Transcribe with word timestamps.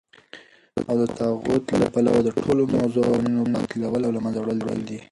او 0.89 0.93
دطاغوت 1.03 1.63
له 1.81 1.87
پلوه 1.93 2.19
دټولو 2.25 2.63
موضوعه 2.75 3.05
قوانينو 3.09 3.43
باطلول 3.53 4.01
او 4.07 4.11
له 4.15 4.21
منځه 4.25 4.39
وړل 4.41 4.69
دي. 4.87 4.97